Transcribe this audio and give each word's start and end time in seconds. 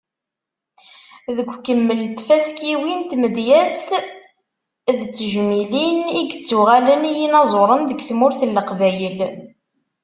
Deg 1.35 1.47
ukemmel 1.55 1.99
n 2.05 2.13
tfaskiwin 2.17 2.99
n 3.01 3.07
tmedyazt 3.11 3.89
d 4.97 4.99
tejmilin 5.15 5.97
i 6.19 6.21
yettuɣalen 6.25 7.09
i 7.09 7.13
yinaẓuren 7.17 7.83
deg 7.89 7.99
tmurt 8.07 8.39
n 8.45 8.53
Leqbayel. 8.57 9.19